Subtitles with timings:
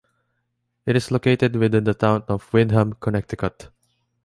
[0.87, 3.69] It is located within the town of Windham, Connecticut.